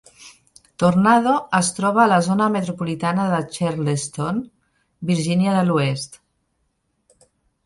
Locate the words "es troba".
1.57-2.01